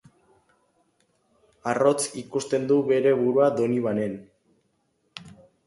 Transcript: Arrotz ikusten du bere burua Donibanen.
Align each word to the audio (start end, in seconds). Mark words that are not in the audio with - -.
Arrotz 1.73 2.07
ikusten 2.23 2.67
du 2.73 2.79
bere 2.89 3.13
burua 3.21 3.53
Donibanen. 3.61 4.19